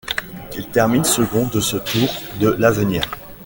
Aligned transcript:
Il 0.57 0.67
termine 0.69 1.03
second 1.03 1.45
de 1.45 1.59
ce 1.59 1.77
Tour 1.77 2.09
de 2.39 2.49
l'Avenir. 2.57 3.03